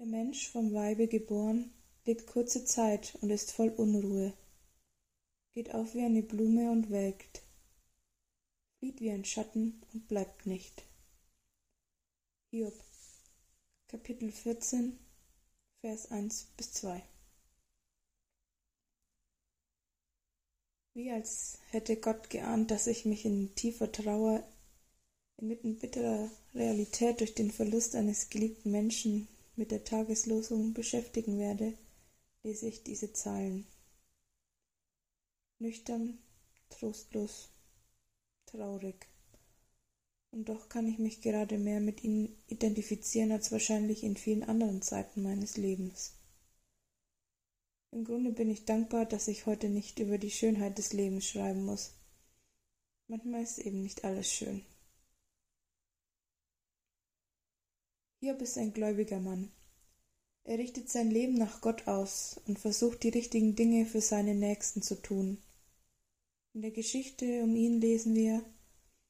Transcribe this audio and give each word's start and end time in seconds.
Der 0.00 0.06
Mensch, 0.06 0.48
vom 0.48 0.72
Weibe 0.72 1.08
geboren, 1.08 1.74
lebt 2.06 2.26
kurze 2.26 2.64
Zeit 2.64 3.18
und 3.20 3.28
ist 3.28 3.52
voll 3.52 3.68
Unruhe, 3.68 4.32
geht 5.52 5.74
auf 5.74 5.94
wie 5.94 6.00
eine 6.00 6.22
Blume 6.22 6.70
und 6.70 6.90
welkt, 6.90 7.42
flieht 8.78 9.02
wie 9.02 9.10
ein 9.10 9.26
Schatten 9.26 9.82
und 9.92 10.08
bleibt 10.08 10.46
nicht. 10.46 10.84
Hiob, 12.50 12.72
Kapitel 13.88 14.32
14, 14.32 14.98
Vers 15.82 16.10
1 16.10 16.44
bis 16.56 16.72
2 16.72 17.02
Wie 20.94 21.10
als 21.10 21.58
hätte 21.72 22.00
Gott 22.00 22.30
geahnt, 22.30 22.70
dass 22.70 22.86
ich 22.86 23.04
mich 23.04 23.26
in 23.26 23.54
tiefer 23.54 23.92
Trauer, 23.92 24.48
inmitten 25.36 25.78
bitterer 25.78 26.30
Realität 26.54 27.20
durch 27.20 27.34
den 27.34 27.50
Verlust 27.50 27.94
eines 27.94 28.30
geliebten 28.30 28.70
Menschen 28.70 29.28
mit 29.60 29.72
der 29.72 29.84
Tageslosung 29.84 30.72
beschäftigen 30.72 31.38
werde, 31.38 31.74
lese 32.42 32.66
ich 32.66 32.82
diese 32.82 33.12
Zeilen. 33.12 33.66
Nüchtern, 35.58 36.16
trostlos, 36.70 37.50
traurig. 38.46 39.06
Und 40.30 40.48
doch 40.48 40.70
kann 40.70 40.88
ich 40.88 40.98
mich 40.98 41.20
gerade 41.20 41.58
mehr 41.58 41.80
mit 41.80 42.02
ihnen 42.02 42.34
identifizieren 42.46 43.32
als 43.32 43.52
wahrscheinlich 43.52 44.02
in 44.02 44.16
vielen 44.16 44.44
anderen 44.44 44.80
Zeiten 44.80 45.22
meines 45.22 45.58
Lebens. 45.58 46.14
Im 47.90 48.04
Grunde 48.04 48.32
bin 48.32 48.48
ich 48.48 48.64
dankbar, 48.64 49.04
dass 49.04 49.28
ich 49.28 49.44
heute 49.44 49.68
nicht 49.68 49.98
über 49.98 50.16
die 50.16 50.30
Schönheit 50.30 50.78
des 50.78 50.94
Lebens 50.94 51.26
schreiben 51.26 51.66
muss. 51.66 51.92
Manchmal 53.08 53.42
ist 53.42 53.58
eben 53.58 53.82
nicht 53.82 54.04
alles 54.04 54.32
schön. 54.32 54.64
Hiob 58.22 58.42
ist 58.42 58.58
ein 58.58 58.74
gläubiger 58.74 59.18
Mann. 59.18 59.50
Er 60.44 60.58
richtet 60.58 60.90
sein 60.90 61.10
Leben 61.10 61.38
nach 61.38 61.62
Gott 61.62 61.86
aus 61.88 62.38
und 62.46 62.58
versucht 62.58 63.02
die 63.02 63.08
richtigen 63.08 63.56
Dinge 63.56 63.86
für 63.86 64.02
seine 64.02 64.34
Nächsten 64.34 64.82
zu 64.82 64.96
tun. 64.96 65.38
In 66.52 66.60
der 66.60 66.70
Geschichte 66.70 67.42
um 67.42 67.56
ihn 67.56 67.80
lesen 67.80 68.14
wir, 68.14 68.44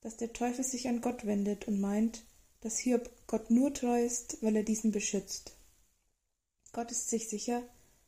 dass 0.00 0.16
der 0.16 0.32
Teufel 0.32 0.64
sich 0.64 0.88
an 0.88 1.02
Gott 1.02 1.24
wendet 1.24 1.68
und 1.68 1.80
meint, 1.80 2.24
dass 2.62 2.78
Hiob 2.78 3.08
Gott 3.28 3.48
nur 3.48 3.72
treu 3.72 4.04
ist, 4.04 4.38
weil 4.42 4.56
er 4.56 4.64
diesen 4.64 4.90
beschützt. 4.90 5.54
Gott 6.72 6.90
ist 6.90 7.08
sich 7.08 7.28
sicher, 7.28 7.62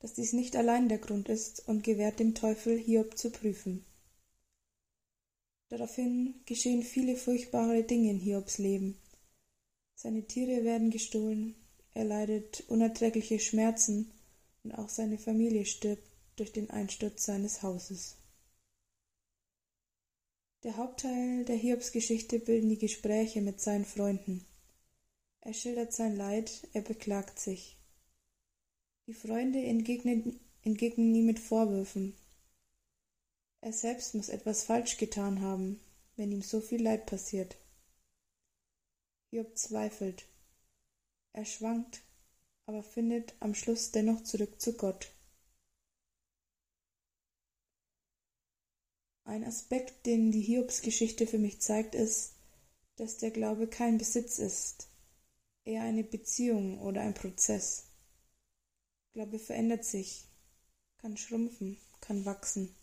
dass 0.00 0.14
dies 0.14 0.32
nicht 0.32 0.56
allein 0.56 0.88
der 0.88 0.98
Grund 0.98 1.28
ist 1.28 1.68
und 1.68 1.84
gewährt 1.84 2.18
dem 2.18 2.34
Teufel, 2.34 2.76
Hiob 2.76 3.16
zu 3.16 3.30
prüfen. 3.30 3.84
Daraufhin 5.68 6.34
geschehen 6.46 6.82
viele 6.82 7.14
furchtbare 7.14 7.84
Dinge 7.84 8.10
in 8.10 8.18
Hiobs 8.18 8.58
Leben, 8.58 8.96
seine 10.00 10.26
Tiere 10.26 10.64
werden 10.64 10.90
gestohlen, 10.90 11.54
er 11.92 12.04
leidet 12.04 12.64
unerträgliche 12.68 13.38
Schmerzen 13.38 14.10
und 14.64 14.72
auch 14.72 14.88
seine 14.88 15.18
Familie 15.18 15.66
stirbt 15.66 16.08
durch 16.36 16.52
den 16.52 16.70
Einsturz 16.70 17.26
seines 17.26 17.62
Hauses. 17.62 18.16
Der 20.62 20.78
Hauptteil 20.78 21.44
der 21.44 21.56
Hiobsgeschichte 21.56 22.38
bilden 22.38 22.70
die 22.70 22.78
Gespräche 22.78 23.42
mit 23.42 23.60
seinen 23.60 23.84
Freunden. 23.84 24.46
Er 25.42 25.52
schildert 25.52 25.92
sein 25.92 26.16
Leid, 26.16 26.66
er 26.72 26.80
beklagt 26.80 27.38
sich. 27.38 27.76
Die 29.06 29.14
Freunde 29.14 29.62
entgegnen, 29.62 30.40
entgegnen 30.62 31.14
ihm 31.14 31.26
mit 31.26 31.38
Vorwürfen. 31.38 32.14
Er 33.60 33.74
selbst 33.74 34.14
muss 34.14 34.30
etwas 34.30 34.62
falsch 34.62 34.96
getan 34.96 35.42
haben, 35.42 35.78
wenn 36.16 36.32
ihm 36.32 36.42
so 36.42 36.62
viel 36.62 36.82
Leid 36.82 37.04
passiert. 37.04 37.58
Hiob 39.32 39.56
zweifelt. 39.56 40.26
Er 41.32 41.44
schwankt, 41.44 42.02
aber 42.66 42.82
findet 42.82 43.34
am 43.38 43.54
Schluss 43.54 43.92
dennoch 43.92 44.24
zurück 44.24 44.60
zu 44.60 44.76
Gott. 44.76 45.12
Ein 49.22 49.44
Aspekt, 49.44 50.06
den 50.06 50.32
die 50.32 50.40
Hiobsgeschichte 50.40 51.28
für 51.28 51.38
mich 51.38 51.60
zeigt, 51.60 51.94
ist, 51.94 52.34
dass 52.96 53.18
der 53.18 53.30
Glaube 53.30 53.68
kein 53.68 53.98
Besitz 53.98 54.40
ist, 54.40 54.88
eher 55.64 55.82
eine 55.82 56.02
Beziehung 56.02 56.80
oder 56.80 57.02
ein 57.02 57.14
Prozess. 57.14 57.86
Glaube 59.12 59.38
verändert 59.38 59.84
sich, 59.84 60.26
kann 60.98 61.16
schrumpfen, 61.16 61.78
kann 62.00 62.24
wachsen, 62.24 62.74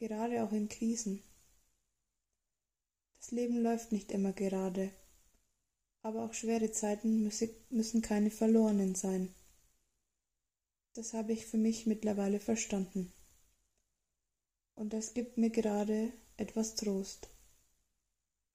gerade 0.00 0.42
auch 0.42 0.50
in 0.50 0.68
Krisen. 0.68 1.22
Das 3.20 3.30
Leben 3.30 3.62
läuft 3.62 3.92
nicht 3.92 4.10
immer 4.10 4.32
gerade 4.32 4.90
aber 6.02 6.24
auch 6.24 6.34
schwere 6.34 6.70
Zeiten 6.72 7.22
müssen 7.70 8.02
keine 8.02 8.30
verlorenen 8.30 8.94
sein. 8.94 9.34
Das 10.94 11.14
habe 11.14 11.32
ich 11.32 11.46
für 11.46 11.56
mich 11.56 11.86
mittlerweile 11.86 12.40
verstanden. 12.40 13.12
Und 14.74 14.92
das 14.92 15.14
gibt 15.14 15.38
mir 15.38 15.50
gerade 15.50 16.12
etwas 16.36 16.74
Trost. 16.74 17.28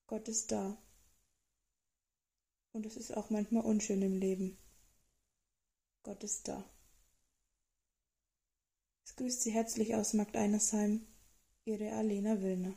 Gott 0.06 0.28
ist 0.28 0.52
da. 0.52 0.76
Und 2.72 2.86
es 2.86 2.96
ist 2.96 3.16
auch 3.16 3.30
manchmal 3.30 3.64
unschön 3.64 4.02
im 4.02 4.16
Leben. 4.16 4.58
Gott 6.02 6.22
ist 6.22 6.48
da. 6.48 6.64
Es 9.04 9.16
grüßt 9.16 9.42
Sie 9.42 9.52
herzlich 9.52 9.94
aus 9.94 10.12
Magd 10.12 10.36
Einersheim, 10.36 11.06
Ihre 11.64 11.92
Alena 11.92 12.40
Willner. 12.40 12.74